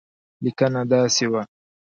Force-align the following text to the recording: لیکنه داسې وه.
لیکنه 0.43 0.81
داسې 0.91 1.25
وه. 1.31 1.41